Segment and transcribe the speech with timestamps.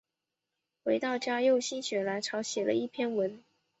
[0.83, 3.43] 回到家又心血来潮写了一篇文